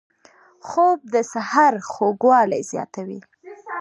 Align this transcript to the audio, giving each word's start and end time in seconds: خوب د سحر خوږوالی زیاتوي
خوب 0.67 0.99
د 1.13 1.15
سحر 1.33 1.73
خوږوالی 1.91 2.61
زیاتوي 2.71 3.21